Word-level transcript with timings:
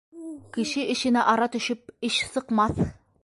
Кеше 0.55 0.85
эшенә 0.93 1.25
ара 1.35 1.47
төшөп, 1.57 1.85
эш 2.09 2.17
сыҡмаҫ. 2.31 2.85